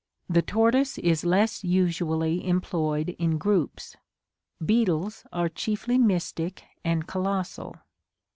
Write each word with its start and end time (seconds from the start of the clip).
The 0.27 0.41
tortoise 0.41 0.97
is 0.97 1.23
less 1.23 1.63
usually 1.63 2.43
employed 2.47 3.09
in 3.19 3.37
groups. 3.37 3.95
Beetles 4.65 5.25
are 5.31 5.47
chiefly 5.47 5.99
mystic 5.99 6.63
and 6.83 7.05
colossal. 7.05 7.75